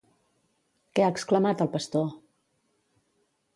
Què 0.99 1.03
ha 1.03 1.09
exclamat 1.17 1.63
el 1.67 1.71
pastor? 1.77 2.11